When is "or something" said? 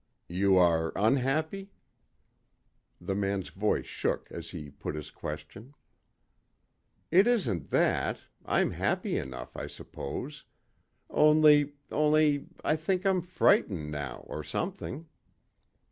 14.25-15.05